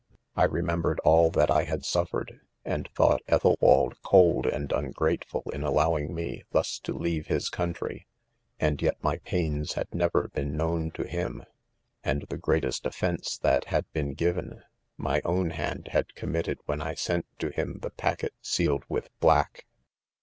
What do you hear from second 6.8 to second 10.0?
leave his country— and yet my pains had